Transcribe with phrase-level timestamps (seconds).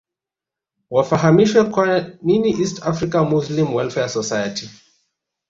[0.89, 4.69] wafahamishwe kwa nini East African Muslim Welfare Society